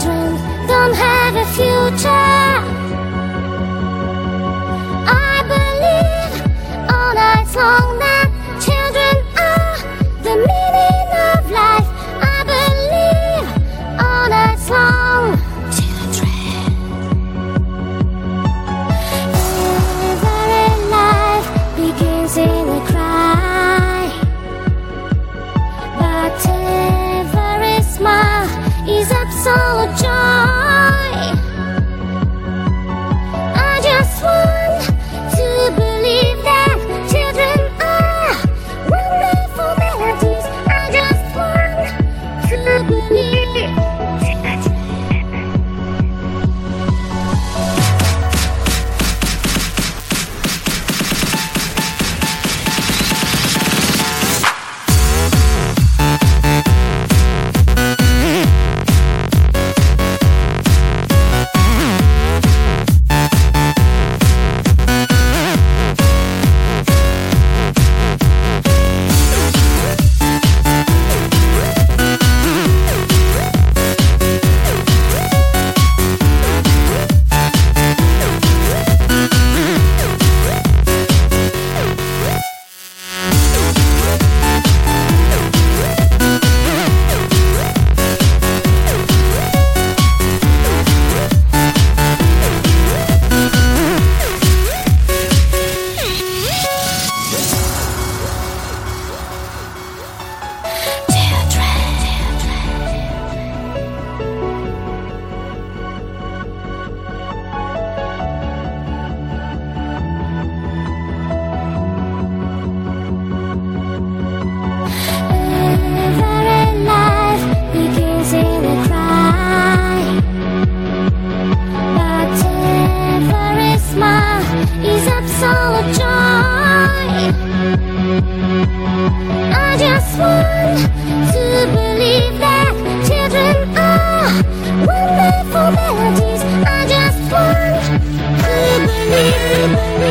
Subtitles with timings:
[0.00, 2.66] children don't have a future.
[5.08, 8.05] I believe all night long.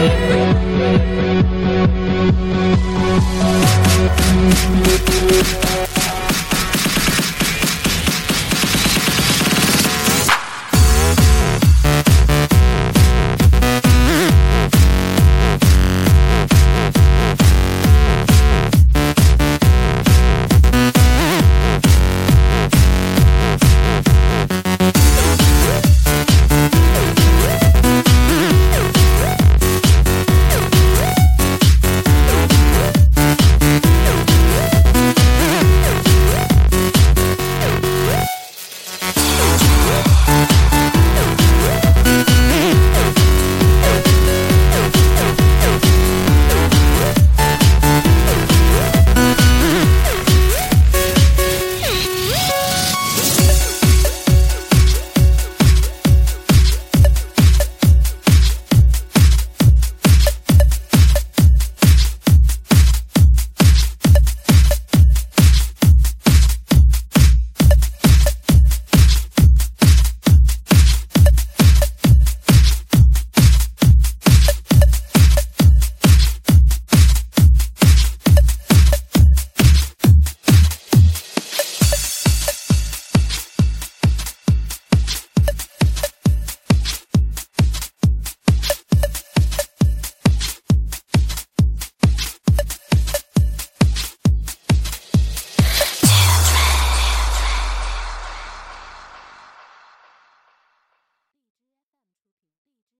[0.05, 0.44] Bye.